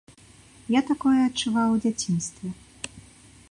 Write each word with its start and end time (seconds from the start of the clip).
Я 0.75 0.81
такое 0.91 1.17
адчуваў 1.27 1.69
у 1.75 1.79
дзяцінстве. 1.83 2.47